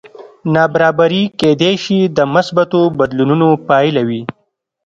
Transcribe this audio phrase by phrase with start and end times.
[0.53, 4.21] نابرابري کېدی شي د مثبتو بدلونونو پایله وي